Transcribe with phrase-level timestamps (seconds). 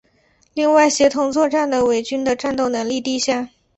[0.55, 3.51] 另外协同作战的伪军的战斗能力低下。